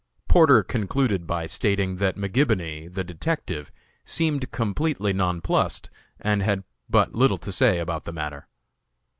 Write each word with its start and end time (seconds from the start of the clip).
Porter 0.27 0.63
concluded 0.63 1.27
by 1.27 1.45
stating 1.45 1.97
that 1.97 2.15
McGibony, 2.15 2.91
the 2.91 3.03
detective, 3.03 3.71
seemed 4.03 4.49
completely 4.49 5.13
nonplussed, 5.13 5.91
and 6.19 6.41
had 6.41 6.63
but 6.89 7.13
little 7.13 7.37
to 7.37 7.51
say 7.51 7.77
about 7.77 8.05
the 8.05 8.11
matter. 8.11 8.47